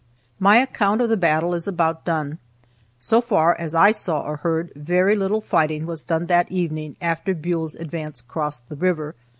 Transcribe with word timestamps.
My 0.39 0.57
account 0.57 0.99
of 1.01 1.09
the 1.09 1.15
battle 1.15 1.53
is 1.53 1.67
about 1.67 2.05
done. 2.05 2.39
So 2.97 3.21
far 3.21 3.53
as 3.59 3.75
I 3.75 3.91
saw 3.91 4.23
or 4.23 4.37
heard, 4.37 4.71
very 4.75 5.15
little 5.15 5.41
fighting 5.41 5.85
was 5.85 6.03
done 6.03 6.25
that 6.25 6.51
evening 6.51 6.95
after 6.99 7.35
Buell's 7.35 7.75
advance 7.75 8.19
crossed 8.19 8.67
the 8.67 8.75
river. 8.75 9.13